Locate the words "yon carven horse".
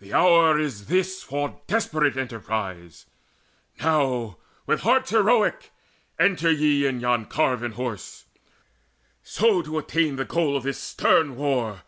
6.86-8.26